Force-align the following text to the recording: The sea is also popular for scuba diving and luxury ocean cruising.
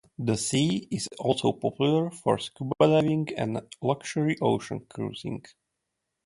The 0.17 0.35
sea 0.35 0.87
is 0.89 1.07
also 1.19 1.51
popular 1.51 2.09
for 2.09 2.39
scuba 2.39 2.73
diving 2.79 3.27
and 3.37 3.61
luxury 3.83 4.35
ocean 4.41 4.79
cruising. 4.89 5.45